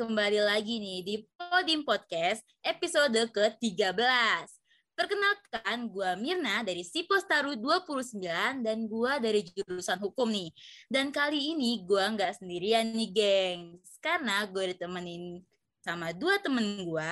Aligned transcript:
kembali 0.00 0.40
lagi 0.40 0.80
nih 0.80 0.98
di 1.04 1.14
Podim 1.36 1.84
Podcast 1.84 2.40
episode 2.64 3.16
ke-13. 3.36 4.59
Perkenalkan, 5.00 5.88
gue 5.88 6.10
Mirna 6.20 6.60
dari 6.60 6.84
Sipos 6.84 7.24
Taru 7.24 7.56
29 7.56 8.20
dan 8.60 8.84
gue 8.84 9.12
dari 9.16 9.40
jurusan 9.48 9.96
hukum 9.96 10.28
nih. 10.28 10.52
Dan 10.92 11.08
kali 11.08 11.56
ini 11.56 11.80
gue 11.88 12.04
nggak 12.04 12.36
sendirian 12.36 12.84
nih, 12.92 13.08
gengs. 13.08 13.96
Karena 14.04 14.44
gue 14.44 14.76
ditemenin 14.76 15.40
sama 15.80 16.12
dua 16.12 16.36
temen 16.44 16.84
gue. 16.84 17.10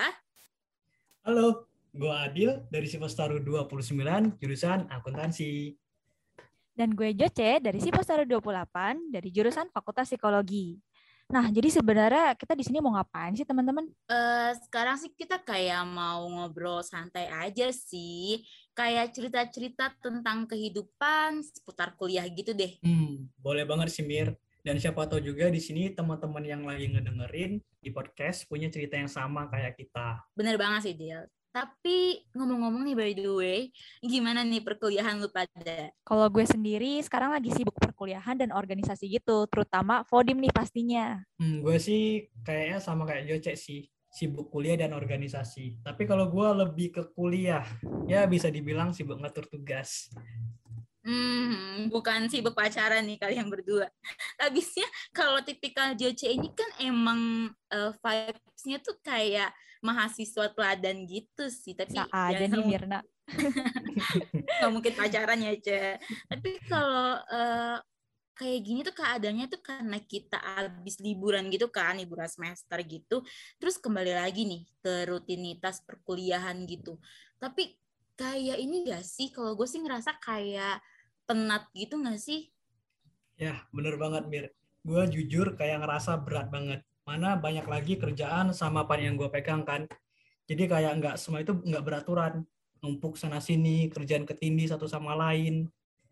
Halo, 1.24 1.64
gue 1.96 2.12
Adil 2.12 2.60
dari 2.68 2.84
Sipostaru 2.84 3.40
29, 3.40 4.36
jurusan 4.36 4.84
akuntansi. 4.92 5.72
Dan 6.76 6.92
gue 6.92 7.16
Joce 7.16 7.56
dari 7.56 7.80
Sipostara 7.80 8.28
28 8.28 9.16
dari 9.16 9.32
jurusan 9.32 9.72
Fakultas 9.72 10.12
Psikologi. 10.12 10.76
Nah, 11.28 11.52
jadi 11.52 11.68
sebenarnya 11.68 12.32
kita 12.40 12.56
di 12.56 12.64
sini 12.64 12.80
mau 12.80 12.96
ngapain 12.96 13.36
sih 13.36 13.44
teman-teman? 13.44 13.84
Eh, 14.08 14.52
sekarang 14.64 14.96
sih 14.96 15.12
kita 15.12 15.36
kayak 15.44 15.84
mau 15.84 16.24
ngobrol 16.24 16.80
santai 16.80 17.28
aja 17.28 17.68
sih. 17.68 18.40
Kayak 18.72 19.12
cerita-cerita 19.12 19.92
tentang 20.00 20.48
kehidupan 20.48 21.44
seputar 21.44 21.92
kuliah 22.00 22.24
gitu 22.32 22.56
deh. 22.56 22.80
Hmm, 22.80 23.28
boleh 23.36 23.68
banget 23.68 23.92
sih 23.92 24.08
Mir. 24.08 24.32
Dan 24.64 24.80
siapa 24.80 25.04
tahu 25.04 25.20
juga 25.20 25.52
di 25.52 25.60
sini 25.60 25.92
teman-teman 25.92 26.44
yang 26.48 26.64
lagi 26.64 26.88
ngedengerin 26.96 27.60
di 27.60 27.90
podcast 27.92 28.48
punya 28.48 28.72
cerita 28.72 28.96
yang 28.96 29.08
sama 29.08 29.52
kayak 29.52 29.76
kita. 29.76 30.24
Bener 30.32 30.56
banget 30.56 30.80
sih, 30.88 30.94
Dil. 30.96 31.28
Tapi 31.58 32.22
ngomong-ngomong 32.38 32.86
nih 32.86 32.94
by 32.94 33.12
the 33.18 33.26
way, 33.34 33.60
gimana 33.98 34.46
nih 34.46 34.62
perkuliahan 34.62 35.18
lu 35.18 35.26
pada? 35.26 35.90
Kalau 36.06 36.30
gue 36.30 36.46
sendiri 36.46 37.02
sekarang 37.02 37.34
lagi 37.34 37.50
sibuk 37.50 37.74
perkuliahan 37.74 38.38
dan 38.38 38.54
organisasi 38.54 39.10
gitu, 39.10 39.42
terutama 39.50 40.06
Fodim 40.06 40.38
nih 40.38 40.54
pastinya. 40.54 41.18
Hmm, 41.42 41.58
gue 41.58 41.74
sih 41.82 42.30
kayaknya 42.46 42.78
sama 42.78 43.02
kayak 43.10 43.26
Joce 43.26 43.58
sih, 43.58 43.90
sibuk 44.06 44.54
kuliah 44.54 44.78
dan 44.78 44.94
organisasi. 44.94 45.82
Tapi 45.82 46.06
kalau 46.06 46.30
gue 46.30 46.46
lebih 46.62 46.94
ke 46.94 47.02
kuliah, 47.10 47.66
ya 48.06 48.22
bisa 48.30 48.54
dibilang 48.54 48.94
sibuk 48.94 49.18
ngatur 49.18 49.50
tugas. 49.50 50.14
Hmm, 51.08 51.88
bukan 51.88 52.28
sibuk 52.28 52.52
pacaran 52.52 53.00
nih 53.08 53.16
kalian 53.16 53.48
berdua. 53.48 53.88
Habisnya 54.44 54.84
kalau 55.16 55.40
tipikal 55.40 55.96
Joce 55.96 56.28
ini 56.28 56.52
kan 56.52 56.68
emang 56.84 57.48
eh, 57.72 57.92
vibes-nya 57.96 58.76
tuh 58.84 59.00
kayak 59.00 59.48
mahasiswa 59.80 60.52
teladan 60.52 61.08
gitu 61.08 61.48
sih. 61.48 61.72
Tapi 61.72 61.96
aja 61.96 62.36
ya 62.36 62.44
nih 62.44 62.60
Mirna. 62.60 63.00
nggak 64.60 64.68
mungkin 64.68 64.92
pacaran 64.92 65.40
ya, 65.40 65.56
Ce. 65.56 65.96
Tapi 66.28 66.50
kalau 66.68 67.16
eh, 67.24 67.76
kayak 68.36 68.60
gini 68.60 68.80
tuh 68.84 68.92
keadaannya 68.92 69.46
tuh 69.48 69.60
karena 69.64 69.98
kita 70.04 70.36
habis 70.36 71.00
liburan 71.00 71.48
gitu 71.48 71.72
kan, 71.72 71.96
liburan 71.96 72.28
semester 72.28 72.78
gitu, 72.84 73.24
terus 73.56 73.80
kembali 73.80 74.12
lagi 74.12 74.44
nih 74.44 74.62
ke 74.84 75.08
rutinitas 75.08 75.80
perkuliahan 75.88 76.68
gitu. 76.68 77.00
Tapi 77.40 77.80
kayak 78.12 78.60
ini 78.60 78.84
gak 78.86 79.02
sih, 79.08 79.32
kalau 79.32 79.56
gue 79.56 79.64
sih 79.64 79.80
ngerasa 79.80 80.20
kayak 80.20 80.78
penat 81.28 81.68
gitu 81.76 82.00
gak 82.00 82.16
sih? 82.16 82.48
Ya, 83.36 83.68
bener 83.70 84.00
banget 84.00 84.24
Mir. 84.32 84.46
Gue 84.80 85.04
jujur 85.12 85.52
kayak 85.54 85.84
ngerasa 85.84 86.16
berat 86.24 86.48
banget. 86.48 86.80
Mana 87.04 87.36
banyak 87.36 87.68
lagi 87.68 88.00
kerjaan 88.00 88.56
sama 88.56 88.88
apa 88.88 88.96
yang 88.96 89.20
gue 89.20 89.28
pegang 89.28 89.62
kan. 89.62 89.84
Jadi 90.48 90.64
kayak 90.64 90.92
nggak 90.98 91.16
semua 91.20 91.44
itu 91.44 91.52
nggak 91.52 91.84
beraturan. 91.84 92.42
Numpuk 92.80 93.20
sana 93.20 93.42
sini, 93.42 93.92
kerjaan 93.92 94.24
ketindih 94.24 94.72
satu 94.72 94.88
sama 94.88 95.12
lain. 95.12 95.68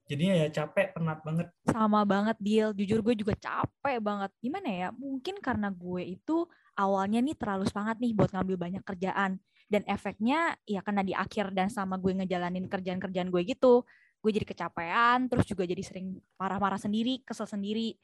Jadinya 0.07 0.47
ya 0.47 0.49
capek, 0.63 0.95
penat 0.95 1.19
banget. 1.27 1.51
Sama 1.67 2.07
banget, 2.07 2.39
Dil. 2.39 2.71
Jujur 2.79 3.03
gue 3.03 3.15
juga 3.19 3.35
capek 3.35 3.99
banget. 3.99 4.31
Gimana 4.39 4.69
ya? 4.71 4.89
Mungkin 4.95 5.43
karena 5.43 5.67
gue 5.75 6.15
itu 6.15 6.47
awalnya 6.79 7.19
nih 7.19 7.35
terlalu 7.35 7.67
semangat 7.67 7.99
nih 7.99 8.15
buat 8.15 8.31
ngambil 8.31 8.57
banyak 8.57 8.83
kerjaan. 8.87 9.43
Dan 9.67 9.83
efeknya 9.91 10.55
ya 10.63 10.79
karena 10.79 11.03
di 11.03 11.11
akhir 11.11 11.51
dan 11.51 11.67
sama 11.75 11.99
gue 11.99 12.23
ngejalanin 12.23 12.71
kerjaan-kerjaan 12.71 13.35
gue 13.35 13.43
gitu. 13.51 13.83
Gue 14.25 14.31
jadi 14.35 14.47
kecapean, 14.49 15.29
terus 15.31 15.47
juga 15.47 15.65
jadi 15.69 15.83
sering 15.85 16.19
marah-marah 16.41 16.81
sendiri, 16.81 17.23
kesel 17.23 17.47
sendiri. 17.49 17.95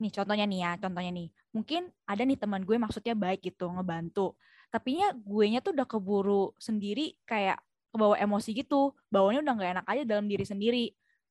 Nih 0.00 0.10
contohnya 0.14 0.44
nih 0.48 0.60
ya, 0.64 0.72
contohnya 0.80 1.12
nih. 1.14 1.28
Mungkin 1.54 1.82
ada 2.08 2.22
nih 2.24 2.38
teman 2.40 2.62
gue 2.64 2.76
maksudnya 2.80 3.14
baik 3.16 3.44
gitu, 3.52 3.68
ngebantu. 3.70 4.34
Tapi 4.72 4.98
nya 5.02 5.12
gue 5.14 5.44
nya 5.50 5.60
tuh 5.64 5.74
udah 5.76 5.86
keburu 5.88 6.54
sendiri 6.58 7.18
kayak 7.28 7.60
kebawa 7.92 8.16
emosi 8.22 8.50
gitu. 8.56 8.94
Bawanya 9.12 9.40
udah 9.44 9.54
nggak 9.58 9.70
enak 9.80 9.86
aja 9.90 10.02
dalam 10.08 10.26
diri 10.30 10.44
sendiri. 10.46 10.84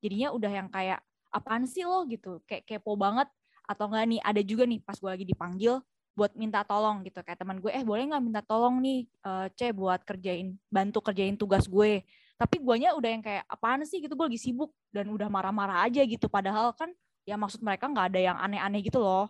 Jadinya 0.04 0.30
udah 0.36 0.52
yang 0.54 0.70
kayak 0.72 1.00
apaan 1.34 1.66
sih 1.70 1.84
lo 1.88 2.06
gitu, 2.10 2.42
kayak 2.48 2.66
kepo 2.70 2.96
banget. 3.00 3.28
Atau 3.70 3.90
enggak 3.92 4.06
nih, 4.10 4.20
ada 4.24 4.42
juga 4.46 4.64
nih 4.70 4.80
pas 4.82 4.98
gue 4.98 5.10
lagi 5.10 5.26
dipanggil 5.28 5.82
buat 6.18 6.34
minta 6.36 6.62
tolong 6.68 7.02
gitu. 7.08 7.22
Kayak 7.24 7.40
teman 7.44 7.58
gue, 7.64 7.72
eh 7.72 7.84
boleh 7.86 8.10
nggak 8.12 8.24
minta 8.24 8.42
tolong 8.46 8.82
nih, 8.84 9.08
eh, 9.08 9.48
C 9.56 9.72
buat 9.76 10.02
kerjain, 10.04 10.58
bantu 10.72 11.00
kerjain 11.06 11.36
tugas 11.40 11.66
gue. 11.70 12.04
Tapi 12.40 12.56
guanya 12.64 12.96
udah 12.96 13.10
yang 13.12 13.20
kayak 13.20 13.44
apaan 13.52 13.84
sih 13.84 14.00
gitu, 14.00 14.16
gue 14.16 14.32
lagi 14.32 14.40
sibuk 14.40 14.72
dan 14.96 15.12
udah 15.12 15.28
marah-marah 15.28 15.84
aja 15.84 16.00
gitu. 16.08 16.32
Padahal 16.32 16.72
kan 16.72 16.88
ya 17.28 17.36
maksud 17.36 17.60
mereka 17.60 17.92
nggak 17.92 18.16
ada 18.16 18.20
yang 18.32 18.38
aneh-aneh 18.40 18.80
gitu 18.80 19.04
loh. 19.04 19.28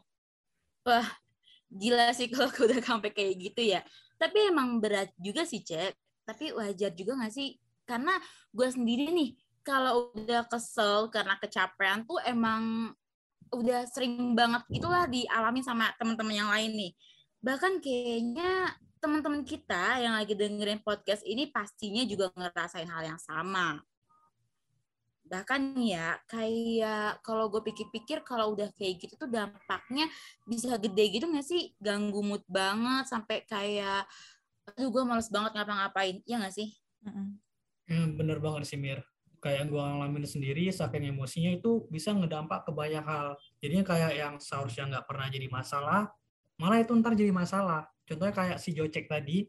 Gila 1.74 2.14
sih 2.14 2.30
kalau 2.30 2.53
udah 2.53 2.80
sampai 2.86 3.09
kayak 3.09 3.34
gitu 3.50 3.62
ya. 3.74 3.81
Tapi 4.22 4.53
emang 4.53 4.78
berat 4.78 5.09
juga 5.18 5.42
sih, 5.42 5.66
Cek. 5.66 5.97
Tapi 6.25 6.53
wajar 6.53 6.94
juga 6.94 7.25
gak 7.25 7.34
sih? 7.34 7.58
Karena 7.88 8.14
gue 8.53 8.68
sendiri 8.70 9.09
nih, 9.09 9.34
kalau 9.66 10.14
udah 10.14 10.46
kesel 10.46 11.09
karena 11.09 11.38
kecapean 11.41 12.06
tuh 12.06 12.22
emang 12.26 12.94
udah 13.50 13.81
sering 13.90 14.38
banget 14.38 14.62
itulah 14.70 15.09
dialami 15.09 15.66
sama 15.66 15.90
teman-teman 15.97 16.36
yang 16.38 16.50
lain 16.53 16.72
nih. 16.78 16.91
Bahkan 17.41 17.81
kayaknya 17.81 18.78
teman-teman 19.00 19.48
kita 19.48 20.04
yang 20.04 20.14
lagi 20.16 20.36
dengerin 20.36 20.84
podcast 20.84 21.24
ini 21.24 21.48
pastinya 21.48 22.04
juga 22.04 22.30
ngerasain 22.36 22.88
hal 22.88 23.16
yang 23.16 23.20
sama. 23.20 23.80
Bahkan 25.30 25.78
ya, 25.80 26.20
kayak 26.28 27.24
kalau 27.24 27.48
gue 27.48 27.62
pikir-pikir 27.64 28.26
kalau 28.28 28.52
udah 28.58 28.68
kayak 28.76 29.00
gitu 29.00 29.16
tuh 29.16 29.30
dampaknya 29.30 30.09
bisa 30.44 30.76
gede 30.76 31.06
gitu 31.16 31.26
gak 31.32 31.48
sih? 31.48 31.72
Ganggu 31.80 32.20
mood 32.20 32.44
banget 32.50 33.08
sampai 33.08 33.46
kayak 33.48 34.04
aduh 34.70 34.90
gue 34.90 35.04
males 35.08 35.30
banget 35.32 35.56
ngapa-ngapain. 35.56 36.20
Ya 36.28 36.42
gak 36.42 36.54
sih? 36.58 36.76
Hmm, 37.88 38.20
bener 38.20 38.42
banget 38.44 38.68
sih 38.68 38.76
Mir. 38.76 39.00
Kayak 39.40 39.72
gue 39.72 39.80
ngalamin 39.80 40.28
sendiri, 40.28 40.68
saking 40.68 41.16
emosinya 41.16 41.56
itu 41.56 41.88
bisa 41.88 42.12
ngedampak 42.12 42.68
ke 42.68 42.72
banyak 42.76 43.06
hal. 43.06 43.40
Jadinya 43.64 43.86
kayak 43.88 44.12
yang 44.18 44.34
seharusnya 44.36 44.92
nggak 44.92 45.08
pernah 45.08 45.32
jadi 45.32 45.48
masalah, 45.48 46.12
malah 46.59 46.84
itu 46.84 46.92
ntar 47.00 47.16
jadi 47.16 47.32
masalah. 47.32 47.88
Contohnya 48.09 48.34
kayak 48.34 48.58
si 48.58 48.74
Jocek 48.74 49.06
tadi, 49.06 49.46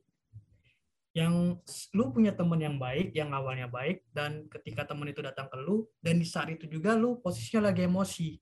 yang 1.16 1.56
lu 1.96 2.04
punya 2.12 2.36
temen 2.36 2.60
yang 2.60 2.76
baik, 2.76 3.16
yang 3.16 3.32
awalnya 3.32 3.66
baik, 3.66 4.04
dan 4.12 4.46
ketika 4.52 4.84
temen 4.84 5.08
itu 5.08 5.24
datang 5.24 5.48
ke 5.48 5.56
lu, 5.56 5.88
dan 6.04 6.20
di 6.20 6.28
saat 6.28 6.52
itu 6.52 6.68
juga 6.68 6.92
lu 6.92 7.16
posisinya 7.24 7.72
lagi 7.72 7.88
emosi. 7.88 8.36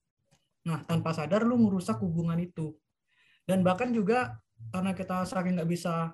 Nah, 0.67 0.83
tanpa 0.83 1.15
sadar 1.15 1.47
lu 1.47 1.55
ngerusak 1.55 2.03
hubungan 2.03 2.37
itu. 2.43 2.75
Dan 3.47 3.63
bahkan 3.63 3.95
juga 3.95 4.43
karena 4.75 4.93
kita 4.93 5.23
saking 5.23 5.63
nggak 5.63 5.71
bisa 5.71 6.13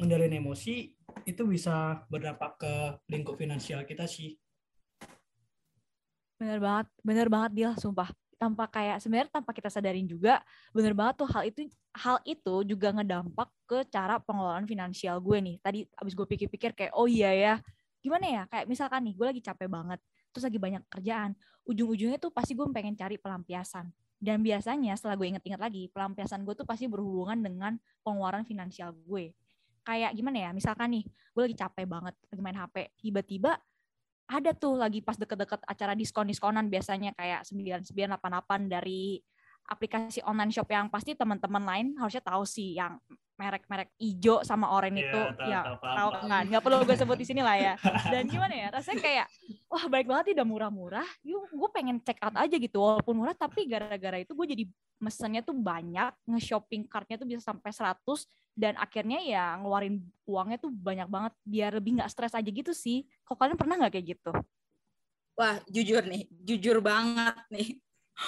ngendalin 0.00 0.40
emosi, 0.40 0.96
itu 1.28 1.42
bisa 1.44 2.00
berdampak 2.08 2.58
ke 2.58 2.74
lingkup 3.12 3.36
finansial 3.36 3.84
kita 3.84 4.08
sih. 4.08 4.40
Bener 6.40 6.58
banget, 6.58 6.86
bener 7.04 7.28
banget 7.28 7.50
dia, 7.54 7.70
sumpah. 7.76 8.08
Tanpa 8.38 8.70
kayak 8.70 9.02
sebenarnya 9.02 9.34
tanpa 9.34 9.50
kita 9.50 9.66
sadarin 9.66 10.06
juga, 10.06 10.38
bener 10.70 10.94
banget 10.94 11.18
tuh 11.18 11.28
hal 11.34 11.42
itu 11.42 11.66
hal 11.90 12.22
itu 12.22 12.62
juga 12.62 12.94
ngedampak 12.94 13.50
ke 13.66 13.82
cara 13.90 14.22
pengelolaan 14.22 14.62
finansial 14.62 15.18
gue 15.18 15.38
nih. 15.42 15.56
Tadi 15.58 15.82
abis 15.98 16.14
gue 16.14 16.26
pikir-pikir 16.26 16.70
kayak 16.78 16.94
oh 16.94 17.10
iya 17.10 17.34
ya, 17.34 17.54
gimana 17.98 18.26
ya? 18.26 18.42
Kayak 18.46 18.70
misalkan 18.70 19.00
nih, 19.10 19.14
gue 19.18 19.26
lagi 19.26 19.42
capek 19.42 19.68
banget, 19.68 20.00
terus 20.30 20.44
lagi 20.46 20.58
banyak 20.58 20.82
kerjaan. 20.86 21.34
Ujung-ujungnya 21.66 22.18
tuh 22.22 22.30
pasti 22.30 22.54
gue 22.54 22.64
pengen 22.70 22.94
cari 22.94 23.18
pelampiasan. 23.18 23.90
Dan 24.18 24.42
biasanya 24.42 24.98
setelah 24.98 25.14
gue 25.14 25.26
inget-inget 25.30 25.60
lagi, 25.62 25.86
pelampiasan 25.94 26.42
gue 26.42 26.54
tuh 26.54 26.66
pasti 26.66 26.90
berhubungan 26.90 27.38
dengan 27.38 27.78
pengeluaran 28.02 28.42
finansial 28.42 28.94
gue. 29.06 29.30
Kayak 29.86 30.14
gimana 30.14 30.36
ya? 30.46 30.50
Misalkan 30.50 30.90
nih, 30.94 31.04
gue 31.06 31.42
lagi 31.42 31.56
capek 31.58 31.86
banget, 31.86 32.14
lagi 32.30 32.40
main 32.42 32.58
HP, 32.58 32.76
tiba-tiba 32.98 33.58
ada 34.28 34.52
tuh 34.52 34.76
lagi 34.76 35.00
pas 35.00 35.16
deket-deket 35.16 35.64
acara 35.64 35.96
diskon-diskonan 35.96 36.68
biasanya 36.68 37.16
kayak 37.16 37.48
9988 37.48 38.68
dari 38.68 39.24
aplikasi 39.68 40.24
online 40.24 40.50
shop 40.50 40.68
yang 40.72 40.88
pasti 40.88 41.12
teman-teman 41.12 41.60
lain 41.60 41.86
harusnya 42.00 42.24
tahu 42.24 42.48
sih 42.48 42.72
yang 42.72 42.96
merek-merek 43.38 43.94
ijo 44.02 44.42
sama 44.42 44.74
oranye 44.74 45.06
Iya, 45.06 45.10
itu 45.14 45.20
tahu, 45.38 45.46
ya 45.46 45.60
tahu, 45.78 46.10
kan? 46.26 46.44
Nggak 46.50 46.62
perlu 46.66 46.76
gue 46.82 46.96
sebut 46.98 47.16
di 47.22 47.26
sini 47.28 47.40
lah 47.44 47.54
ya. 47.54 47.74
Dan 48.12 48.26
gimana 48.26 48.50
ya 48.50 48.66
rasanya 48.74 48.98
kayak 48.98 49.26
wah 49.70 49.84
baik 49.86 50.10
banget 50.10 50.24
nih 50.32 50.34
udah 50.42 50.46
murah-murah. 50.48 51.08
Yuk 51.22 51.46
gue 51.54 51.68
pengen 51.70 52.02
check 52.02 52.18
out 52.18 52.34
aja 52.34 52.56
gitu 52.58 52.82
walaupun 52.82 53.14
murah 53.14 53.38
tapi 53.38 53.70
gara-gara 53.70 54.18
itu 54.18 54.34
gue 54.34 54.46
jadi 54.58 54.64
mesennya 54.98 55.46
tuh 55.46 55.54
banyak 55.54 56.10
nge-shopping 56.26 56.90
cartnya 56.90 57.14
tuh 57.14 57.28
bisa 57.30 57.40
sampai 57.46 57.70
100 57.70 58.02
dan 58.58 58.74
akhirnya 58.74 59.22
ya 59.22 59.54
ngeluarin 59.62 60.02
uangnya 60.26 60.58
tuh 60.58 60.74
banyak 60.74 61.06
banget 61.06 61.32
biar 61.46 61.70
lebih 61.78 62.02
nggak 62.02 62.10
stres 62.10 62.34
aja 62.34 62.50
gitu 62.50 62.74
sih. 62.74 63.06
Kok 63.22 63.38
kalian 63.38 63.54
pernah 63.54 63.78
nggak 63.78 63.94
kayak 63.94 64.18
gitu? 64.18 64.34
Wah, 65.38 65.62
jujur 65.70 66.02
nih, 66.02 66.26
jujur 66.42 66.82
banget 66.82 67.38
nih. 67.54 67.78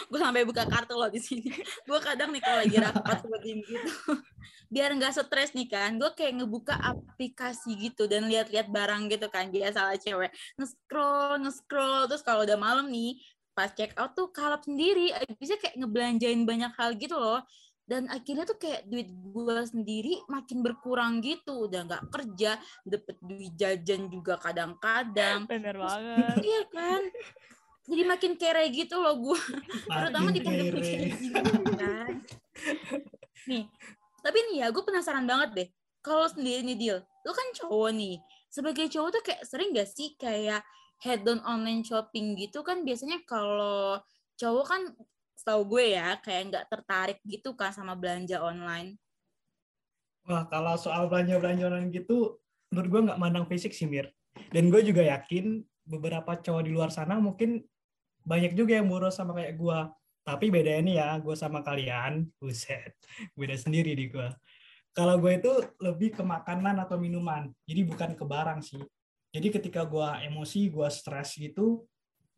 Gue 0.06 0.19
sampai 0.22 0.46
buka 0.46 0.66
kartu 0.66 0.94
loh 0.94 1.10
di 1.10 1.19
sini. 1.19 1.50
Gue 1.87 1.98
kadang 1.98 2.31
nih 2.31 2.42
kalau 2.42 2.62
lagi 2.62 2.76
rapat 2.78 3.16
sama 3.26 3.38
tim 3.42 3.58
gitu, 3.62 3.90
biar 4.70 4.94
nggak 4.94 5.12
stres 5.14 5.50
nih 5.52 5.66
kan, 5.66 5.98
gue 5.98 6.10
kayak 6.14 6.38
ngebuka 6.38 6.78
aplikasi 6.78 7.75
gitu 7.75 8.06
dan 8.06 8.31
lihat-lihat 8.31 8.70
barang 8.70 9.10
gitu 9.10 9.26
kan, 9.26 9.50
biasa 9.50 9.90
lah 9.90 9.98
cewek. 9.98 10.31
Nge-scroll, 10.58 11.42
nge-scroll, 11.42 12.06
terus 12.06 12.22
kalau 12.22 12.46
udah 12.46 12.54
malam 12.54 12.87
nih, 12.87 13.19
pas 13.50 13.70
check 13.75 13.90
out 13.98 14.14
tuh 14.14 14.31
kalap 14.31 14.62
sendiri, 14.62 15.10
bisa 15.37 15.58
kayak 15.58 15.75
ngebelanjain 15.75 16.46
banyak 16.46 16.72
hal 16.78 16.94
gitu 16.94 17.19
loh. 17.19 17.42
Dan 17.90 18.06
akhirnya 18.06 18.46
tuh 18.46 18.54
kayak 18.54 18.87
duit 18.87 19.10
gue 19.10 19.58
sendiri 19.66 20.22
makin 20.31 20.62
berkurang 20.62 21.19
gitu, 21.19 21.66
udah 21.66 21.90
nggak 21.90 22.04
kerja, 22.14 22.54
dapet 22.87 23.19
duit 23.19 23.50
jajan 23.58 24.06
juga 24.06 24.38
kadang-kadang. 24.38 25.50
bener 25.50 25.75
banget 25.75 26.38
Iya 26.38 26.62
kan? 26.70 27.02
Jadi 27.90 28.02
makin 28.06 28.32
kere 28.38 28.70
gitu 28.70 29.02
loh 29.02 29.19
gue. 29.19 29.40
Terutama 29.90 30.31
di 30.31 30.40
pandemi 30.46 30.78
kayak 30.78 31.10
gini 31.19 31.42
kan. 31.75 32.12
Nih, 33.50 33.66
tapi 34.22 34.38
nih 34.46 34.56
ya 34.62 34.66
gue 34.70 34.82
penasaran 34.87 35.26
banget 35.26 35.50
deh. 35.58 35.69
Kalau 36.00 36.31
sendiri 36.31 36.62
nih 36.62 36.76
Dil, 36.78 36.98
lu 37.02 37.32
kan 37.34 37.48
cowok 37.58 37.90
nih. 37.92 38.16
Sebagai 38.46 38.87
cowok 38.88 39.08
tuh 39.19 39.22
kayak 39.26 39.42
sering 39.42 39.75
gak 39.75 39.90
sih 39.90 40.14
kayak 40.14 40.62
head 41.02 41.26
on 41.26 41.42
online 41.42 41.82
shopping 41.82 42.37
gitu 42.37 42.60
kan 42.60 42.84
biasanya 42.84 43.25
kalau 43.25 43.98
cowok 44.37 44.64
kan 44.69 44.82
setahu 45.32 45.64
gue 45.76 45.96
ya 45.96 46.20
kayak 46.20 46.52
nggak 46.52 46.64
tertarik 46.69 47.19
gitu 47.25 47.56
kan 47.56 47.72
sama 47.72 47.96
belanja 47.96 48.44
online. 48.44 49.00
Wah, 50.28 50.44
kalau 50.52 50.76
soal 50.76 51.08
belanja-belanja 51.08 51.72
online 51.72 51.90
gitu, 51.90 52.37
menurut 52.69 52.88
gue 52.92 53.00
nggak 53.08 53.20
mandang 53.20 53.48
fisik 53.48 53.72
sih, 53.72 53.88
Mir. 53.88 54.12
Dan 54.52 54.69
gue 54.69 54.84
juga 54.84 55.00
yakin 55.00 55.64
beberapa 55.88 56.37
cowok 56.37 56.62
di 56.69 56.70
luar 56.76 56.92
sana 56.92 57.16
mungkin 57.16 57.64
banyak 58.25 58.52
juga 58.56 58.78
yang 58.78 58.88
boros 58.88 59.17
sama 59.17 59.37
kayak 59.37 59.56
gue. 59.56 59.78
Tapi 60.20 60.46
bedanya 60.52 60.82
nih 60.84 60.96
ya, 61.00 61.11
gue 61.19 61.34
sama 61.34 61.64
kalian, 61.64 62.28
buset, 62.37 62.93
beda 63.34 63.56
sendiri 63.56 63.96
di 63.96 64.12
gue. 64.12 64.28
Kalau 64.93 65.17
gue 65.17 65.32
itu 65.38 65.52
lebih 65.81 66.12
ke 66.14 66.22
makanan 66.22 66.76
atau 66.82 67.00
minuman, 67.00 67.49
jadi 67.64 67.87
bukan 67.88 68.14
ke 68.14 68.25
barang 68.26 68.61
sih. 68.61 68.82
Jadi 69.31 69.49
ketika 69.49 69.87
gue 69.87 70.08
emosi, 70.26 70.69
gue 70.69 70.88
stres 70.90 71.38
gitu, 71.38 71.87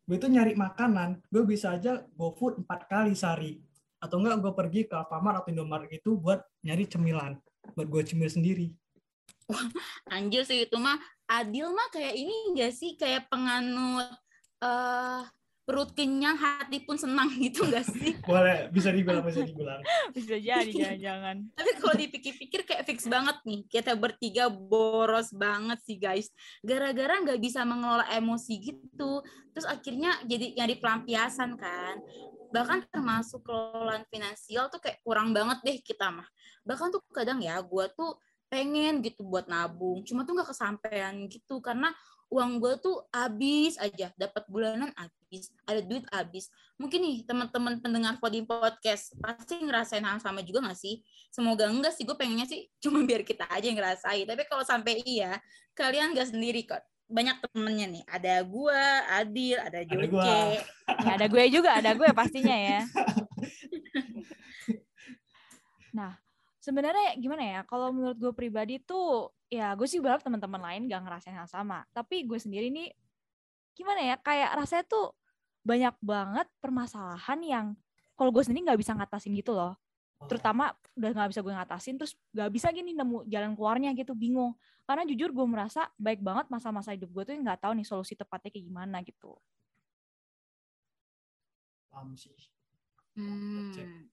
gue 0.05 0.15
itu 0.15 0.29
nyari 0.29 0.53
makanan, 0.53 1.19
gue 1.27 1.43
bisa 1.43 1.75
aja 1.75 2.05
GoFood 2.13 2.63
empat 2.63 2.87
kali 2.87 3.17
sehari. 3.17 3.59
Atau 3.99 4.21
enggak 4.21 4.39
gue 4.43 4.53
pergi 4.53 4.81
ke 4.87 4.95
Alfamart 4.95 5.43
atau 5.43 5.49
Indomaret 5.51 5.91
itu 5.91 6.15
buat 6.19 6.43
nyari 6.63 6.87
cemilan 6.87 7.39
buat 7.71 7.87
gue 7.87 8.03
cemil 8.03 8.27
sendiri. 8.27 8.67
Anjir 10.11 10.43
sih 10.43 10.67
itu 10.67 10.75
mah 10.75 10.99
Adil 11.31 11.71
mah 11.71 11.87
kayak 11.87 12.15
ini 12.19 12.51
enggak 12.51 12.75
sih 12.75 12.99
kayak 12.99 13.31
penganut 13.31 14.11
eh 14.59 15.23
perut 15.63 15.95
kenyang 15.95 16.35
hati 16.35 16.83
pun 16.83 16.99
senang 16.99 17.31
gitu 17.43 17.63
enggak 17.63 17.87
sih? 17.87 18.19
Boleh, 18.23 18.67
bisa 18.67 18.91
dibilang, 18.91 19.23
bisa 19.23 19.41
dibilang. 19.47 19.79
bisa 20.15 20.35
jadi 20.35 20.71
jangan-jangan 20.71 21.35
Tapi 21.55 21.71
kalau 21.79 21.95
dipikir-pikir 21.95 22.61
kayak 22.67 22.83
fix 22.83 23.07
banget 23.07 23.39
nih. 23.47 23.61
Kita 23.71 23.95
bertiga 23.95 24.51
boros 24.51 25.31
banget 25.31 25.79
sih 25.87 25.95
guys. 25.95 26.27
Gara-gara 26.59 27.23
nggak 27.23 27.39
bisa 27.39 27.63
mengelola 27.63 28.03
emosi 28.11 28.53
gitu. 28.59 29.23
Terus 29.55 29.67
akhirnya 29.67 30.19
jadi 30.27 30.51
nyari 30.59 30.75
pelampiasan 30.83 31.55
kan. 31.55 32.03
Bahkan 32.51 32.91
termasuk 32.91 33.47
kelolaan 33.47 34.03
finansial 34.11 34.67
tuh 34.67 34.83
kayak 34.83 34.99
kurang 35.01 35.31
banget 35.31 35.63
deh 35.63 35.77
kita 35.79 36.11
mah. 36.11 36.27
Bahkan 36.67 36.91
tuh 36.91 37.01
kadang 37.15 37.39
ya 37.39 37.57
gue 37.63 37.85
tuh 37.95 38.19
pengen 38.51 39.01
gitu 39.01 39.25
buat 39.25 39.47
nabung. 39.47 40.03
Cuma 40.03 40.27
tuh 40.27 40.35
nggak 40.35 40.51
kesampaian 40.51 41.15
gitu. 41.31 41.63
Karena 41.63 41.89
uang 42.33 42.57
gue 42.57 42.73
tuh 42.81 43.05
habis 43.13 43.77
aja. 43.77 44.09
Dapat 44.17 44.49
bulanan 44.49 44.89
habis. 44.97 45.53
Ada 45.69 45.85
duit 45.85 46.01
habis. 46.09 46.49
Mungkin 46.81 46.99
nih 47.05 47.17
teman-teman 47.29 47.77
pendengar 47.77 48.17
Podium 48.17 48.49
Podcast 48.49 49.13
pasti 49.21 49.61
ngerasain 49.61 50.01
hal 50.01 50.17
sama 50.17 50.41
juga 50.41 50.65
gak 50.65 50.79
sih? 50.81 51.05
Semoga 51.29 51.69
enggak 51.69 51.93
sih, 51.93 52.03
gue 52.09 52.17
pengennya 52.17 52.49
sih 52.49 52.65
cuma 52.83 53.05
biar 53.05 53.21
kita 53.21 53.45
aja 53.45 53.65
yang 53.69 53.77
ngerasain. 53.77 54.25
Tapi 54.25 54.41
kalau 54.49 54.65
sampai 54.65 55.05
iya, 55.05 55.37
kalian 55.77 56.17
gak 56.17 56.33
sendiri 56.33 56.65
kok. 56.65 56.81
Banyak 57.05 57.45
temennya 57.45 57.87
nih. 58.01 58.03
Ada 58.09 58.41
gue, 58.41 58.81
Adil, 59.21 59.57
ada 59.61 59.79
Ada 59.85 60.07
Joce. 60.09 60.65
Ya, 61.05 61.11
ada 61.13 61.25
gue 61.29 61.43
juga, 61.53 61.69
ada 61.77 61.91
gue 61.93 62.09
pastinya 62.09 62.57
ya. 62.57 62.81
Nah, 65.93 66.17
sebenarnya 66.57 67.13
gimana 67.21 67.43
ya? 67.45 67.59
Kalau 67.69 67.93
menurut 67.93 68.17
gue 68.17 68.33
pribadi 68.33 68.81
tuh, 68.81 69.29
ya 69.53 69.77
gue 69.77 69.85
sih 69.85 70.01
berharap 70.01 70.25
teman-teman 70.25 70.57
lain 70.57 70.89
gak 70.89 71.01
ngerasain 71.05 71.37
hal 71.37 71.45
sama. 71.45 71.85
Tapi 71.93 72.25
gue 72.25 72.39
sendiri 72.41 72.73
nih, 72.73 72.89
gimana 73.77 74.01
ya? 74.01 74.15
Kayak 74.17 74.57
rasanya 74.57 74.85
tuh 74.89 75.13
banyak 75.61 75.95
banget 76.01 76.47
permasalahan 76.57 77.39
yang 77.45 77.65
kalau 78.17 78.33
gue 78.33 78.43
sendiri 78.43 78.67
nggak 78.67 78.81
bisa 78.81 78.97
ngatasin 78.97 79.33
gitu 79.37 79.53
loh. 79.53 79.77
Terutama 80.25 80.73
udah 80.95 81.11
nggak 81.13 81.29
bisa 81.35 81.41
gue 81.43 81.53
ngatasin, 81.53 81.95
terus 81.99 82.13
nggak 82.33 82.49
bisa 82.49 82.67
gini 82.73 82.95
nemu 82.97 83.27
jalan 83.29 83.53
keluarnya 83.53 83.93
gitu, 83.93 84.17
bingung. 84.17 84.57
Karena 84.83 85.07
jujur 85.07 85.31
gue 85.31 85.45
merasa 85.47 85.87
baik 85.95 86.19
banget 86.19 86.49
masa-masa 86.51 86.91
hidup 86.91 87.11
gue 87.11 87.23
tuh 87.23 87.33
nggak 87.35 87.63
tahu 87.63 87.75
nih 87.77 87.87
solusi 87.87 88.17
tepatnya 88.17 88.49
kayak 88.51 88.65
gimana 88.67 88.97
gitu. 89.05 89.35
Paham 91.93 92.17
sih. 92.17 92.33
Hmm. 93.13 94.09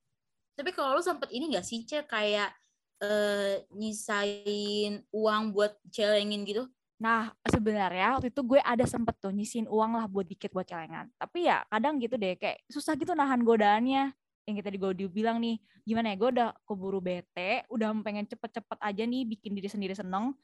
Tapi 0.52 0.70
kalau 0.76 0.92
lu 0.98 1.00
sempet 1.00 1.32
ini 1.32 1.56
gak 1.56 1.64
sih, 1.64 1.88
Cek, 1.88 2.04
kayak 2.04 2.52
eh, 3.00 3.64
nyisain 3.72 5.02
uang 5.12 5.42
buat 5.56 5.76
celengin 5.90 6.44
gitu? 6.44 6.64
Nah, 7.00 7.32
sebenarnya 7.48 8.20
waktu 8.20 8.28
itu 8.28 8.44
gue 8.44 8.60
ada 8.60 8.84
sempet 8.84 9.16
tuh 9.16 9.32
nyisihin 9.32 9.64
uang 9.72 9.96
lah 9.96 10.04
buat 10.04 10.28
dikit 10.28 10.52
buat 10.52 10.68
celengan. 10.68 11.08
Tapi 11.16 11.48
ya 11.48 11.64
kadang 11.72 11.96
gitu 11.96 12.20
deh, 12.20 12.36
kayak 12.36 12.60
susah 12.68 12.92
gitu 13.00 13.16
nahan 13.16 13.40
godaannya. 13.40 14.12
Yang 14.44 14.54
kita 14.60 14.68
di 14.92 15.06
bilang 15.08 15.40
nih, 15.40 15.56
gimana 15.88 16.12
ya, 16.12 16.16
gue 16.20 16.30
udah 16.36 16.48
keburu 16.68 17.00
bete, 17.00 17.64
udah 17.72 17.88
pengen 18.04 18.28
cepet-cepet 18.28 18.78
aja 18.84 19.02
nih 19.08 19.22
bikin 19.24 19.56
diri 19.56 19.68
sendiri 19.72 19.96
seneng. 19.96 20.36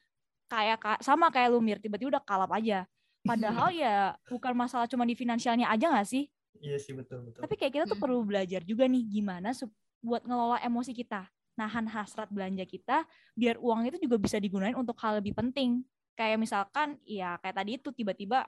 Kayak 0.49 0.77
ka- 0.81 1.01
sama 1.03 1.29
kayak 1.29 1.53
lu 1.53 1.59
Mir, 1.61 1.77
tiba-tiba 1.77 2.17
udah 2.17 2.23
kalap 2.23 2.51
aja. 2.55 2.87
Padahal 3.21 3.69
ya 3.75 4.15
bukan 4.31 4.55
masalah 4.57 4.87
cuma 4.89 5.03
di 5.05 5.13
finansialnya 5.13 5.67
aja 5.69 5.91
gak 5.93 6.07
sih? 6.09 6.25
Iya 6.57 6.77
sih, 6.81 6.93
betul, 6.97 7.21
betul. 7.27 7.45
Tapi 7.45 7.53
kayak 7.59 7.73
kita 7.73 7.85
tuh 7.85 7.97
Hmm. 7.99 8.03
perlu 8.09 8.19
belajar 8.25 8.61
juga 8.65 8.89
nih 8.89 9.03
gimana 9.05 9.53
buat 10.01 10.25
ngelola 10.25 10.57
emosi 10.65 10.95
kita. 10.95 11.29
Nahan 11.57 11.89
hasrat 11.89 12.29
belanja 12.29 12.63
kita 12.69 13.03
biar 13.33 13.57
uang 13.57 13.89
itu 13.89 13.97
juga 13.97 14.21
bisa 14.21 14.37
digunain 14.37 14.77
untuk 14.77 14.93
hal 15.01 15.17
lebih 15.17 15.33
penting. 15.33 15.81
Kayak 16.13 16.37
misalkan 16.37 17.01
ya 17.01 17.41
kayak 17.41 17.55
tadi 17.57 17.71
itu 17.81 17.89
tiba-tiba 17.89 18.45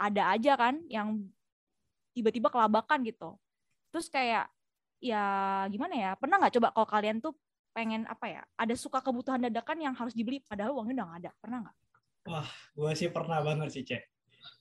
ada 0.00 0.22
aja 0.32 0.56
kan 0.56 0.80
yang 0.88 1.28
tiba-tiba 2.16 2.48
kelabakan 2.48 3.04
gitu. 3.04 3.36
Terus 3.92 4.08
kayak 4.08 4.48
ya 4.98 5.22
gimana 5.68 5.94
ya? 5.94 6.10
Pernah 6.16 6.40
nggak 6.40 6.54
coba 6.56 6.68
kalau 6.72 6.88
kalian 6.88 7.20
tuh 7.20 7.36
pengen 7.76 8.08
apa 8.08 8.26
ya? 8.26 8.42
Ada 8.56 8.74
suka 8.74 9.04
kebutuhan 9.04 9.44
dadakan 9.44 9.78
yang 9.78 9.94
harus 9.94 10.16
dibeli 10.16 10.40
padahal 10.42 10.72
uangnya 10.72 11.04
udah 11.04 11.06
nggak 11.06 11.20
ada. 11.20 11.30
Pernah 11.38 11.58
nggak? 11.68 11.76
Gue 12.76 12.92
sih 12.92 13.08
pernah 13.08 13.40
banget 13.40 13.68
sih, 13.72 13.84
Cek. 13.88 14.02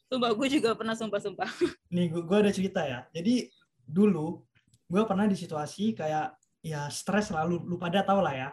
Sumpah, 0.08 0.32
gue 0.32 0.48
juga 0.48 0.72
pernah 0.72 0.96
sumpah-sumpah. 0.96 1.50
Nih, 1.92 2.08
gue, 2.08 2.24
gue 2.24 2.38
ada 2.40 2.52
cerita 2.56 2.80
ya. 2.80 3.04
Jadi, 3.12 3.52
dulu, 3.84 4.40
gue 4.88 5.04
pernah 5.04 5.28
di 5.28 5.36
situasi 5.36 5.92
kayak, 5.92 6.37
ya 6.62 6.88
stres 6.92 7.30
selalu, 7.30 7.64
lu 7.66 7.76
pada 7.80 8.04
tau 8.04 8.22
lah 8.22 8.34
ya. 8.34 8.50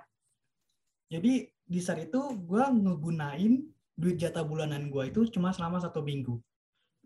Jadi, 1.08 1.46
di 1.64 1.80
saat 1.80 2.04
itu, 2.04 2.20
gue 2.34 2.60
ngegunain 2.60 3.64
duit 3.94 4.18
jatah 4.18 4.42
bulanan 4.42 4.90
gue 4.90 5.06
itu 5.06 5.30
cuma 5.30 5.54
selama 5.54 5.78
satu 5.78 6.02
minggu. 6.02 6.36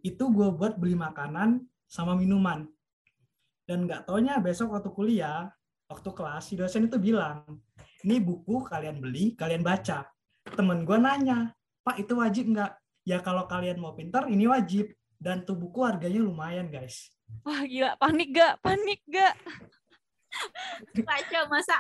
Itu 0.01 0.33
gue 0.33 0.49
buat 0.55 0.81
beli 0.81 0.97
makanan 0.97 1.61
sama 1.85 2.17
minuman. 2.17 2.65
Dan 3.69 3.85
nggak 3.85 4.09
taunya 4.09 4.41
besok 4.41 4.73
waktu 4.73 4.89
kuliah, 4.95 5.53
waktu 5.93 6.09
kelas, 6.09 6.49
si 6.49 6.57
dosen 6.57 6.89
itu 6.89 6.97
bilang, 6.97 7.45
ini 8.07 8.17
buku 8.23 8.65
kalian 8.65 9.03
beli, 9.03 9.37
kalian 9.37 9.61
baca. 9.61 10.09
Temen 10.49 10.89
gue 10.89 10.97
nanya, 10.97 11.53
Pak 11.85 12.01
itu 12.01 12.17
wajib 12.17 12.49
nggak? 12.57 12.73
Ya 13.05 13.21
kalau 13.21 13.45
kalian 13.45 13.81
mau 13.81 13.93
pintar, 13.93 14.29
ini 14.29 14.49
wajib. 14.49 14.93
Dan 15.19 15.43
tuh 15.43 15.59
buku 15.59 15.83
harganya 15.83 16.23
lumayan 16.23 16.71
guys. 16.71 17.11
Wah 17.43 17.67
gila, 17.67 17.99
panik 17.99 18.31
gak? 18.31 18.63
Panik 18.63 19.03
gak? 19.11 19.35
Kacau, 20.95 21.45
masa? 21.51 21.77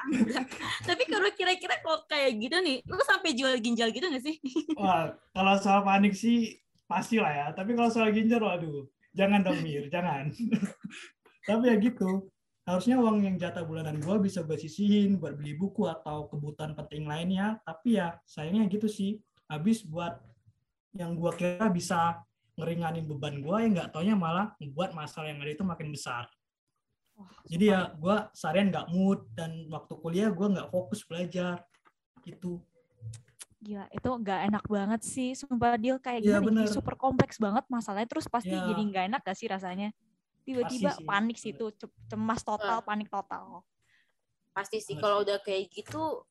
Tapi 0.82 1.02
kalau 1.06 1.30
kira-kira 1.34 1.78
kalau 1.82 2.02
kayak 2.10 2.38
gitu 2.38 2.56
nih, 2.58 2.82
lu 2.86 3.02
sampai 3.04 3.30
jual 3.34 3.54
ginjal 3.62 3.88
gitu 3.94 4.06
gak 4.10 4.24
sih? 4.24 4.36
Wah, 4.78 5.14
kalau 5.34 5.54
soal 5.58 5.80
panik 5.86 6.14
sih 6.14 6.58
pasti 6.88 7.20
lah 7.22 7.32
ya. 7.32 7.46
Tapi 7.54 7.74
kalau 7.78 7.90
soal 7.92 8.10
ginjal, 8.10 8.42
waduh, 8.42 8.86
jangan 9.14 9.44
dong 9.44 9.60
Mir, 9.62 9.86
jangan. 9.92 10.30
Tapi 11.48 11.64
ya 11.64 11.76
gitu, 11.80 12.28
harusnya 12.68 13.00
uang 13.00 13.24
yang 13.24 13.36
jatah 13.40 13.64
bulanan 13.64 13.96
gue 13.96 14.16
bisa 14.20 14.44
gue 14.44 14.58
sisihin 14.60 15.16
buat 15.16 15.38
beli 15.38 15.56
buku 15.56 15.88
atau 15.88 16.28
kebutuhan 16.28 16.76
penting 16.76 17.08
lainnya. 17.08 17.56
Tapi 17.64 17.96
ya 17.96 18.18
sayangnya 18.28 18.68
gitu 18.68 18.88
sih, 18.90 19.20
habis 19.48 19.80
buat 19.86 20.20
yang 20.96 21.16
gue 21.16 21.32
kira 21.36 21.68
bisa 21.72 22.20
ngeringanin 22.58 23.06
beban 23.06 23.38
gue 23.38 23.56
yang 23.62 23.72
nggak 23.78 23.94
taunya 23.94 24.18
malah 24.18 24.50
membuat 24.58 24.90
masalah 24.90 25.30
yang 25.30 25.38
ada 25.38 25.54
itu 25.54 25.62
makin 25.62 25.94
besar 25.94 26.26
Wah, 27.18 27.34
jadi 27.50 27.64
ya 27.74 27.80
gue 27.98 28.16
seharian 28.30 28.70
nggak 28.70 28.88
mood 28.94 29.26
dan 29.34 29.66
waktu 29.66 29.92
kuliah 29.98 30.30
gue 30.30 30.46
nggak 30.46 30.70
fokus 30.70 31.02
belajar 31.02 31.66
gitu 32.22 32.62
Gila, 33.58 33.90
itu 33.90 34.06
nggak 34.06 34.40
enak 34.54 34.64
banget 34.70 35.00
sih. 35.02 35.34
Sumpah 35.34 35.74
deal 35.74 35.98
kayak 35.98 36.22
ya, 36.22 36.38
bener. 36.38 36.70
super 36.70 36.94
kompleks 36.94 37.42
banget 37.42 37.66
masalahnya. 37.66 38.06
Terus 38.06 38.30
pasti 38.30 38.54
Iya. 38.54 38.70
jadi 38.70 38.82
nggak 38.86 39.04
enak 39.10 39.20
gak 39.26 39.34
sih 39.34 39.50
rasanya? 39.50 39.90
Tiba-tiba 40.46 40.94
sih, 40.94 41.02
panik 41.02 41.36
sih 41.42 41.50
itu, 41.50 41.66
cemas 42.06 42.46
total, 42.46 42.86
panik 42.86 43.10
total. 43.10 43.66
pasti 44.54 44.82
sih 44.82 44.98
kalau 44.98 45.22
udah 45.22 45.38
kayak 45.38 45.70
gitu 45.70 46.22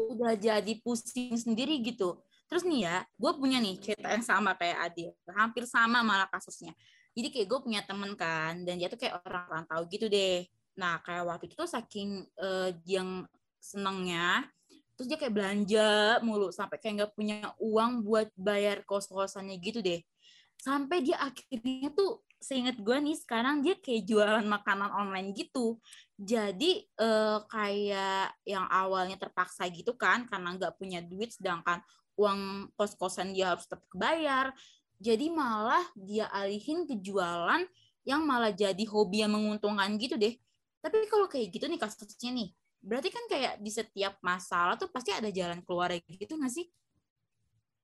udah 0.00 0.32
jadi 0.38 0.72
pusing 0.80 1.36
sendiri 1.36 1.76
gitu 1.84 2.16
terus 2.48 2.64
nih 2.64 2.88
ya 2.88 2.96
gue 3.04 3.32
punya 3.36 3.60
nih 3.60 3.76
cerita 3.76 4.08
yang 4.08 4.24
sama 4.24 4.56
kayak 4.56 4.88
Adil 4.88 5.12
hampir 5.36 5.68
sama 5.68 6.00
malah 6.00 6.24
kasusnya 6.32 6.72
jadi 7.18 7.28
kayak 7.34 7.48
gue 7.50 7.60
punya 7.66 7.80
temen 7.82 8.14
kan 8.14 8.62
dan 8.62 8.78
dia 8.78 8.86
tuh 8.86 9.02
kayak 9.02 9.18
orang 9.26 9.46
rantau 9.50 9.82
gitu 9.90 10.06
deh 10.06 10.46
nah 10.78 11.02
kayak 11.02 11.26
waktu 11.26 11.50
itu 11.50 11.58
tuh 11.58 11.66
saking 11.66 12.22
eh, 12.38 12.70
yang 12.86 13.26
senengnya 13.58 14.46
terus 14.94 15.10
dia 15.10 15.18
kayak 15.18 15.34
belanja 15.34 15.90
mulu 16.22 16.54
sampai 16.54 16.78
kayak 16.78 16.94
nggak 17.02 17.12
punya 17.18 17.50
uang 17.58 18.06
buat 18.06 18.30
bayar 18.38 18.86
kos-kosannya 18.86 19.58
gitu 19.58 19.82
deh 19.82 19.98
sampai 20.58 21.02
dia 21.02 21.18
akhirnya 21.18 21.90
tuh 21.94 22.22
seinget 22.38 22.78
gue 22.78 22.94
nih 22.94 23.18
sekarang 23.18 23.66
dia 23.66 23.74
kayak 23.74 24.06
jualan 24.06 24.46
makanan 24.46 24.94
online 24.94 25.34
gitu 25.34 25.82
jadi 26.14 26.86
eh, 26.86 27.38
kayak 27.50 28.38
yang 28.46 28.66
awalnya 28.70 29.18
terpaksa 29.18 29.66
gitu 29.74 29.98
kan 29.98 30.22
karena 30.30 30.54
nggak 30.54 30.78
punya 30.78 31.02
duit 31.02 31.34
sedangkan 31.34 31.82
uang 32.18 32.74
kos-kosan 32.74 33.30
dia 33.30 33.54
harus 33.54 33.64
tetap 33.64 33.86
kebayar. 33.94 34.50
Jadi 34.98 35.30
malah 35.30 35.86
dia 35.94 36.26
alihin 36.34 36.82
ke 36.84 36.98
jualan 36.98 37.62
yang 38.02 38.26
malah 38.26 38.50
jadi 38.50 38.82
hobi 38.90 39.22
yang 39.22 39.32
menguntungkan 39.34 39.94
gitu 39.98 40.18
deh. 40.18 40.34
Tapi 40.82 41.06
kalau 41.06 41.30
kayak 41.30 41.54
gitu 41.54 41.66
nih 41.70 41.78
kasusnya 41.78 42.30
nih, 42.34 42.48
berarti 42.82 43.08
kan 43.10 43.24
kayak 43.30 43.52
di 43.62 43.70
setiap 43.70 44.18
masalah 44.22 44.74
tuh 44.74 44.90
pasti 44.90 45.14
ada 45.14 45.30
jalan 45.30 45.62
keluar 45.62 45.94
gitu 45.94 46.34
nggak 46.34 46.52
sih? 46.52 46.66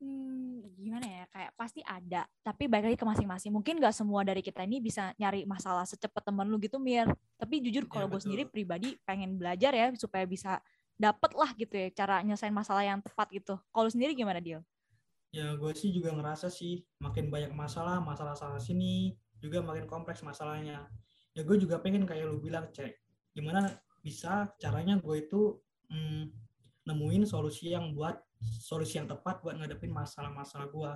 Hmm, 0.03 0.61
gimana 0.77 1.07
ya? 1.07 1.25
Kayak 1.31 1.53
pasti 1.57 1.81
ada. 1.81 2.27
Tapi 2.45 2.69
balik 2.69 2.93
lagi 2.93 2.99
ke 2.99 3.07
masing-masing. 3.07 3.51
Mungkin 3.55 3.81
gak 3.81 3.95
semua 3.95 4.21
dari 4.27 4.45
kita 4.45 4.67
ini 4.67 4.83
bisa 4.83 5.15
nyari 5.17 5.47
masalah 5.49 5.87
secepat 5.89 6.21
temen 6.29 6.45
lu 6.51 6.59
gitu, 6.61 6.77
Mir. 6.83 7.09
Tapi 7.41 7.63
jujur 7.65 7.89
kalau 7.89 8.11
gue 8.11 8.19
betul. 8.19 8.29
sendiri 8.29 8.45
pribadi 8.45 8.99
pengen 9.07 9.39
belajar 9.41 9.73
ya 9.73 9.95
supaya 9.97 10.27
bisa 10.29 10.61
dapet 10.99 11.31
lah 11.35 11.51
gitu 11.57 11.75
ya 11.75 11.89
cara 11.91 12.23
nyelesain 12.23 12.53
masalah 12.53 12.85
yang 12.85 13.01
tepat 13.01 13.33
gitu. 13.33 13.55
Kalau 13.73 13.85
lu 13.89 13.93
sendiri 13.93 14.13
gimana, 14.13 14.45
Deal? 14.45 14.61
Ya 15.35 15.59
gue 15.59 15.73
sih 15.75 15.91
juga 15.91 16.15
ngerasa 16.15 16.47
sih 16.47 16.79
makin 17.03 17.27
banyak 17.27 17.51
masalah 17.51 17.99
masalah 17.99 18.39
sana 18.39 18.63
sini 18.63 19.19
juga 19.43 19.59
makin 19.59 19.91
kompleks 19.91 20.23
masalahnya 20.23 20.87
ya 21.35 21.43
gue 21.43 21.57
juga 21.59 21.83
pengen 21.83 22.07
kayak 22.07 22.31
lu 22.31 22.39
bilang 22.39 22.71
cek 22.71 22.95
gimana 23.35 23.75
bisa 23.99 24.55
caranya 24.63 24.95
gue 25.03 25.27
itu 25.27 25.59
mm, 25.91 26.31
nemuin 26.87 27.27
solusi 27.27 27.75
yang 27.75 27.91
buat 27.99 28.15
solusi 28.63 29.03
yang 29.03 29.11
tepat 29.11 29.43
buat 29.43 29.59
ngadepin 29.59 29.91
masalah-masalah 29.91 30.71
gue 30.71 30.93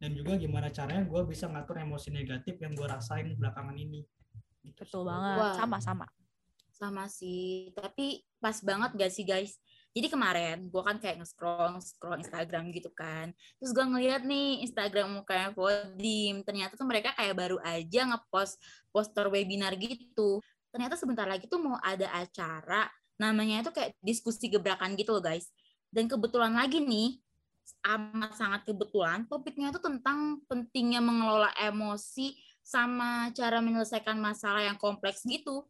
dan 0.00 0.10
juga 0.16 0.40
gimana 0.40 0.72
caranya 0.72 1.04
gue 1.04 1.20
bisa 1.28 1.44
ngatur 1.44 1.76
emosi 1.84 2.08
negatif 2.16 2.56
yang 2.56 2.72
gue 2.72 2.86
rasain 2.88 3.36
belakangan 3.36 3.76
ini 3.76 4.00
Gitu 4.66 4.82
Betul 4.82 5.02
banget. 5.06 5.36
Wah. 5.38 5.54
Sama-sama. 5.54 6.06
Sama 6.76 7.04
sih, 7.08 7.72
tapi 7.72 8.20
pas 8.36 8.58
banget 8.60 8.90
gak 8.98 9.12
sih 9.14 9.24
guys? 9.24 9.56
Jadi 9.96 10.12
kemarin 10.12 10.68
gue 10.68 10.82
kan 10.84 11.00
kayak 11.00 11.24
nge-scroll, 11.24 11.80
scroll 11.80 12.20
Instagram 12.20 12.68
gitu 12.68 12.92
kan. 12.92 13.32
Terus 13.56 13.72
gue 13.72 13.80
ngeliat 13.80 14.28
nih 14.28 14.60
Instagram 14.68 15.24
mukanya 15.24 15.56
Vodim. 15.56 16.44
Ternyata 16.44 16.76
tuh 16.76 16.84
mereka 16.84 17.16
kayak 17.16 17.32
baru 17.32 17.56
aja 17.64 18.04
ngepost 18.04 18.60
poster 18.92 19.24
webinar 19.32 19.72
gitu. 19.80 20.44
Ternyata 20.68 21.00
sebentar 21.00 21.24
lagi 21.24 21.48
tuh 21.48 21.64
mau 21.64 21.80
ada 21.80 22.12
acara. 22.12 22.92
Namanya 23.16 23.64
itu 23.64 23.72
kayak 23.72 23.96
diskusi 24.04 24.52
gebrakan 24.52 24.92
gitu 25.00 25.16
loh 25.16 25.24
guys. 25.24 25.48
Dan 25.88 26.12
kebetulan 26.12 26.52
lagi 26.52 26.84
nih, 26.84 27.16
amat 27.88 28.36
sangat 28.36 28.68
kebetulan, 28.68 29.24
topiknya 29.24 29.72
itu 29.72 29.80
tentang 29.80 30.44
pentingnya 30.44 31.00
mengelola 31.00 31.48
emosi 31.56 32.36
sama 32.60 33.32
cara 33.32 33.64
menyelesaikan 33.64 34.20
masalah 34.20 34.60
yang 34.60 34.76
kompleks 34.76 35.24
gitu. 35.24 35.64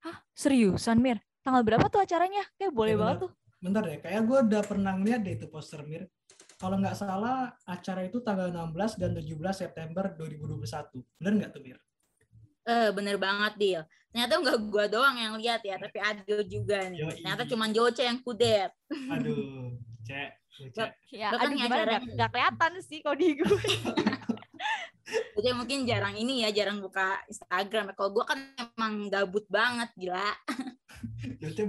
Hah? 0.00 0.24
Seriusan, 0.32 1.04
Mir? 1.04 1.20
Tanggal 1.44 1.62
berapa 1.62 1.86
tuh 1.86 2.00
acaranya? 2.00 2.40
Kayak 2.56 2.72
boleh 2.72 2.94
Ya, 2.94 2.98
banget 2.98 3.18
tuh. 3.20 3.32
bentar 3.56 3.80
deh 3.80 3.96
kayak 3.96 4.22
gue 4.22 4.38
udah 4.44 4.62
pernah 4.62 4.92
ngeliat 4.92 5.20
deh 5.20 5.34
itu 5.34 5.48
poster 5.48 5.80
Mir 5.82 6.04
kalau 6.54 6.76
nggak 6.76 6.92
salah 6.94 7.48
acara 7.64 8.04
itu 8.04 8.20
tanggal 8.20 8.52
16 8.52 8.76
dan 8.94 9.16
17 9.16 9.24
September 9.54 10.04
2021 10.10 11.00
bener 11.16 11.32
nggak 11.34 11.50
tuh 11.50 11.62
Mir? 11.62 11.78
Eh 12.62 12.88
bener 12.90 13.16
banget 13.16 13.52
Dil. 13.56 13.80
Ternyata 14.10 14.32
nggak 14.38 14.58
gua 14.68 14.84
doang 14.86 15.16
yang 15.16 15.34
lihat 15.34 15.60
ya, 15.60 15.76
tapi 15.76 15.96
Adil 15.98 16.44
juga 16.44 16.76
nih. 16.86 16.98
Yoi. 16.98 17.12
Ternyata 17.18 17.42
cuma 17.46 17.64
Joce 17.66 18.02
yang 18.02 18.20
kudet. 18.20 18.68
Aduh, 19.10 19.74
cek, 20.02 20.30
lu 20.60 20.68
cek. 20.70 20.90
Ya, 21.10 21.28
Bahkan 21.30 21.44
aduh 21.46 21.56
gimana 21.56 21.74
acaranya- 21.74 22.04
gak, 22.04 22.14
gak 22.14 22.30
kelihatan 22.30 22.72
sih 22.80 22.98
kalau 23.00 23.16
di 23.16 23.28
gue. 23.34 23.48
Joce 25.34 25.50
mungkin 25.52 25.78
jarang 25.84 26.14
ini 26.14 26.40
ya, 26.40 26.52
jarang 26.54 26.78
buka 26.78 27.16
Instagram. 27.26 27.92
Kalau 27.92 28.12
gua 28.12 28.24
kan 28.24 28.38
emang 28.54 29.08
gabut 29.08 29.44
banget, 29.46 29.88
gila. 29.94 30.36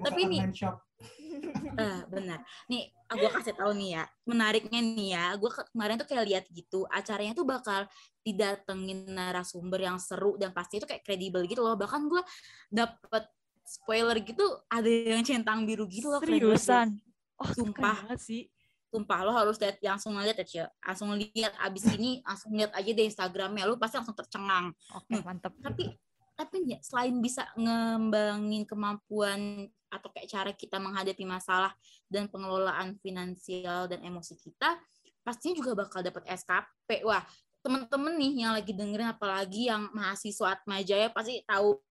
Tapi 0.02 0.22
nih- 0.26 0.52
shop. 0.52 0.76
Eh 1.76 2.00
benar. 2.08 2.40
Nih, 2.66 2.88
gua 3.12 3.28
kasih 3.30 3.52
tahu 3.52 3.76
nih 3.76 4.00
ya. 4.00 4.04
Menariknya 4.24 4.80
nih 4.80 5.10
ya, 5.12 5.26
gua 5.36 5.52
ke- 5.52 5.68
kemarin 5.70 6.00
tuh 6.00 6.08
kayak 6.08 6.24
lihat 6.24 6.46
gitu, 6.48 6.88
acaranya 6.88 7.36
tuh 7.36 7.44
bakal 7.44 7.84
didatengin 8.22 9.04
narasumber 9.06 9.84
yang 9.84 10.00
seru 10.00 10.36
dan 10.36 10.50
pasti 10.50 10.80
itu 10.80 10.88
kayak 10.88 11.04
kredibel 11.04 11.44
gitu 11.44 11.60
loh. 11.60 11.76
Bahkan 11.76 12.08
gua 12.08 12.24
dapet 12.70 13.28
spoiler 13.62 14.16
gitu, 14.20 14.46
ada 14.66 14.88
yang 14.88 15.22
centang 15.22 15.68
biru 15.68 15.84
gitu 15.86 16.08
loh. 16.08 16.20
Seriusan. 16.20 16.96
Oh, 17.36 17.52
Sumpah. 17.52 18.08
banget 18.08 18.20
sih. 18.20 18.44
sumpah 18.86 19.28
lo 19.28 19.36
harus 19.36 19.60
lihat 19.60 19.76
langsung 19.84 20.16
lihat 20.16 20.40
ya 20.40 20.48
Cia. 20.48 20.66
langsung 20.80 21.12
lihat 21.12 21.52
abis 21.60 21.84
ini 22.00 22.24
langsung 22.24 22.56
lihat 22.56 22.72
aja 22.72 22.88
deh 22.88 23.04
Instagramnya 23.04 23.68
lo 23.68 23.76
pasti 23.76 24.00
langsung 24.00 24.16
tercengang 24.16 24.72
Oke, 24.96 25.20
Hmm. 25.20 25.24
mantep. 25.28 25.52
tapi 25.60 25.92
tapi 26.36 26.68
ya, 26.68 26.80
selain 26.84 27.16
bisa 27.24 27.48
ngembangin 27.56 28.68
kemampuan 28.68 29.72
atau 29.88 30.12
kayak 30.12 30.28
cara 30.28 30.52
kita 30.52 30.78
menghadapi 30.78 31.24
masalah 31.24 31.72
dan 32.12 32.28
pengelolaan 32.28 33.00
finansial 33.00 33.88
dan 33.88 34.04
emosi 34.04 34.36
kita 34.36 34.76
pastinya 35.24 35.56
juga 35.58 35.88
bakal 35.88 36.04
dapat 36.04 36.28
SKP 36.28 37.08
wah 37.08 37.24
temen-temen 37.66 38.14
nih 38.14 38.46
yang 38.46 38.54
lagi 38.54 38.78
dengerin 38.78 39.10
apalagi 39.10 39.74
yang 39.74 39.90
mahasiswa 39.90 40.54
Atma 40.54 40.86
Jaya 40.86 41.10
pasti 41.10 41.42
tahu 41.50 41.82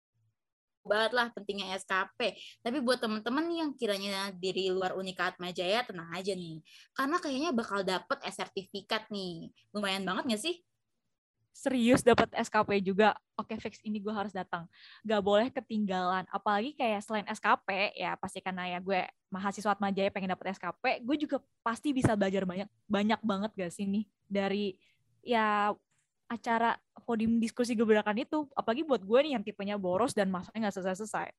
banget 0.84 1.12
lah 1.16 1.26
pentingnya 1.32 1.74
SKP. 1.80 2.36
Tapi 2.60 2.78
buat 2.84 3.00
temen-temen 3.00 3.44
nih 3.48 3.58
yang 3.64 3.72
kiranya 3.74 4.30
dari 4.36 4.68
luar 4.68 4.94
Unika 4.94 5.32
Atma 5.32 5.50
Jaya 5.50 5.82
tenang 5.82 6.12
aja 6.12 6.36
nih. 6.36 6.60
Karena 6.92 7.16
kayaknya 7.18 7.50
bakal 7.56 7.80
dapet 7.82 8.20
sertifikat 8.30 9.08
nih. 9.08 9.50
Lumayan 9.72 10.04
banget 10.04 10.36
gak 10.36 10.42
sih? 10.44 10.60
Serius 11.54 12.02
dapat 12.02 12.26
SKP 12.34 12.82
juga. 12.82 13.14
Oke, 13.38 13.54
fix 13.62 13.78
ini 13.87 14.02
gue 14.02 14.11
harus 14.11 14.34
datang. 14.34 14.66
Gak 15.06 15.23
boleh 15.23 15.54
ketinggalan. 15.54 16.26
Apalagi 16.34 16.75
kayak 16.75 16.99
selain 17.06 17.23
SKP, 17.30 17.94
ya 17.94 18.18
pasti 18.18 18.42
karena 18.42 18.75
ya 18.75 18.82
gue 18.82 19.06
mahasiswa 19.30 19.70
Atma 19.70 19.94
Jaya 19.94 20.11
pengen 20.11 20.34
dapat 20.34 20.58
SKP, 20.58 21.06
gue 21.06 21.16
juga 21.16 21.38
pasti 21.62 21.94
bisa 21.94 22.18
belajar 22.18 22.42
banyak 22.42 22.66
banyak 22.90 23.20
banget 23.23 23.50
gak 23.54 23.70
sih 23.70 23.87
nih 23.87 24.04
dari 24.26 24.75
ya 25.23 25.70
acara 26.26 26.75
podium 27.06 27.38
diskusi 27.38 27.78
gebrakan 27.78 28.18
itu. 28.18 28.50
Apalagi 28.58 28.82
buat 28.82 29.06
gue 29.06 29.18
nih 29.23 29.32
yang 29.38 29.44
tipenya 29.46 29.78
boros 29.78 30.11
dan 30.11 30.34
masanya 30.34 30.68
nggak 30.68 30.75
selesai-selesai. 30.75 31.30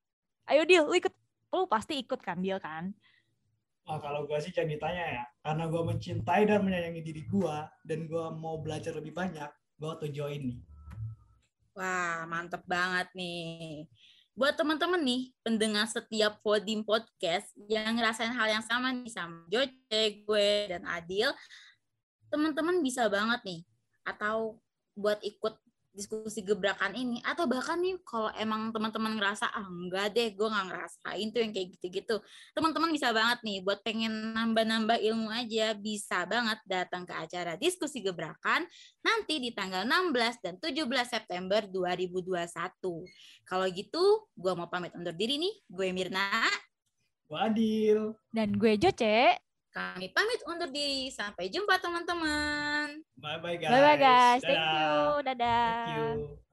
Ayo 0.47 0.63
Dil, 0.63 0.87
lu 0.87 0.95
ikut. 0.95 1.13
Lu 1.51 1.67
pasti 1.67 1.99
ikut 1.99 2.19
kan, 2.23 2.39
Dil 2.39 2.59
kan? 2.63 2.95
Wah, 3.85 4.01
kalau 4.01 4.25
gue 4.25 4.37
sih 4.41 4.49
jangan 4.49 4.73
ditanya 4.73 5.05
ya. 5.21 5.23
Karena 5.43 5.69
gue 5.69 5.81
mencintai 5.85 6.41
dan 6.49 6.65
menyayangi 6.65 7.01
diri 7.05 7.23
gue, 7.27 7.57
dan 7.85 7.99
gue 8.09 8.25
mau 8.33 8.57
belajar 8.57 8.97
lebih 8.97 9.13
banyak, 9.13 9.47
gue 9.75 9.91
tuh 9.99 10.09
join 10.11 10.41
nih. 10.41 10.59
Wah, 11.75 12.23
mantep 12.31 12.63
banget 12.63 13.11
nih. 13.11 13.83
Buat 14.35 14.59
teman-teman 14.59 14.99
nih, 14.99 15.31
pendengar 15.43 15.87
setiap 15.87 16.39
Podim 16.43 16.83
Podcast 16.83 17.51
yang 17.67 17.95
ngerasain 17.95 18.31
hal 18.35 18.47
yang 18.59 18.63
sama 18.63 18.91
nih 18.91 19.11
sama 19.11 19.47
Joce, 19.47 20.23
gue, 20.23 20.49
dan 20.71 20.83
Adil, 20.87 21.31
teman-teman 22.27 22.83
bisa 22.83 23.07
banget 23.07 23.43
nih. 23.43 23.61
Atau 24.07 24.59
buat 24.95 25.19
ikut 25.23 25.55
diskusi 25.95 26.43
gebrakan 26.43 26.91
ini. 26.93 27.23
Atau 27.23 27.47
bahkan 27.47 27.79
nih, 27.79 27.95
kalau 28.03 28.27
emang 28.35 28.69
teman-teman 28.75 29.15
ngerasa, 29.15 29.47
ah 29.47 29.65
enggak 29.65 30.11
deh, 30.11 30.35
gue 30.35 30.47
nggak 30.47 30.67
ngerasain 30.67 31.27
tuh 31.31 31.39
yang 31.41 31.51
kayak 31.55 31.67
gitu-gitu. 31.79 32.15
Teman-teman 32.51 32.91
bisa 32.91 33.15
banget 33.15 33.39
nih, 33.41 33.63
buat 33.63 33.79
pengen 33.81 34.35
nambah-nambah 34.35 34.99
ilmu 34.99 35.31
aja, 35.31 35.71
bisa 35.73 36.27
banget 36.27 36.59
datang 36.67 37.07
ke 37.07 37.15
acara 37.15 37.55
diskusi 37.55 38.03
gebrakan 38.03 38.67
nanti 38.99 39.39
di 39.39 39.55
tanggal 39.55 39.87
16 39.87 40.43
dan 40.43 40.55
17 40.59 40.83
September 41.07 41.63
2021. 41.71 42.45
Kalau 43.47 43.65
gitu, 43.71 44.03
gue 44.35 44.53
mau 44.53 44.67
pamit 44.67 44.91
undur 44.93 45.15
diri 45.15 45.39
nih. 45.39 45.55
Gue 45.71 45.95
Mirna. 45.95 46.45
Gue 47.25 47.39
Adil. 47.39 47.99
Dan 48.29 48.59
gue 48.59 48.75
Joce. 48.77 49.44
Kami 49.75 50.07
pamit 50.15 50.39
undur 50.47 50.71
diri. 50.71 51.11
Sampai 51.11 51.51
jumpa 51.51 51.75
teman-teman. 51.83 53.03
Bye 53.19 53.43
bye 53.43 53.59
guys. 53.59 53.71
Bye 53.75 53.83
bye 53.83 53.99
guys. 53.99 54.39
Thank 54.39 54.63
you. 54.63 54.95
Dadah. 55.27 55.75
Thank 55.83 55.99
you. 55.99 56.44